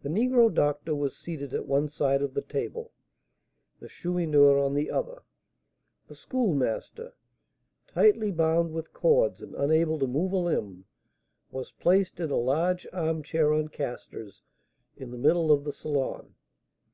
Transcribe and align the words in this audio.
The 0.00 0.08
negro 0.08 0.48
doctor 0.50 0.94
was 0.94 1.18
seated 1.18 1.52
at 1.52 1.66
one 1.66 1.86
side 1.90 2.22
of 2.22 2.32
the 2.32 2.40
table, 2.40 2.92
the 3.78 3.88
Chourineur 3.88 4.56
on 4.58 4.72
the 4.72 4.90
other. 4.90 5.20
The 6.08 6.14
Schoolmaster, 6.14 7.12
tightly 7.86 8.30
bound 8.32 8.72
with 8.72 8.94
cords, 8.94 9.42
and 9.42 9.54
unable 9.54 9.98
to 9.98 10.06
move 10.06 10.32
a 10.32 10.38
limb, 10.38 10.86
was 11.50 11.72
placed 11.72 12.20
in 12.20 12.30
a 12.30 12.36
large 12.38 12.86
armchair 12.90 13.52
on 13.52 13.68
casters, 13.68 14.40
in 14.96 15.10
the 15.10 15.18
middle 15.18 15.52
of 15.52 15.64
the 15.64 15.74
salon. 15.74 16.36